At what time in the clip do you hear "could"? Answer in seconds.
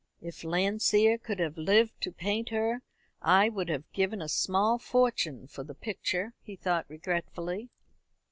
1.19-1.37